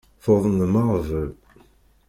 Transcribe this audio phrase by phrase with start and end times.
[0.23, 1.31] Tuḍnem aɣbel.